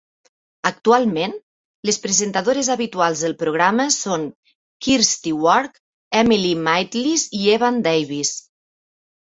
Actualment, 0.67 1.35
les 1.89 1.99
presentadores 2.05 2.71
habituals 2.75 3.21
del 3.25 3.35
programa 3.43 3.87
són 3.97 4.25
Kirsty 4.87 5.35
Wark, 5.45 5.79
Emily 6.23 6.57
Maitlis 6.71 7.29
i 7.43 7.47
Evan 7.59 7.81
Davis. 7.91 8.35